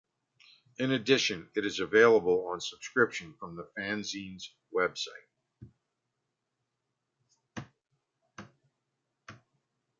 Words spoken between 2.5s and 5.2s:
subscription from the fanzine's website.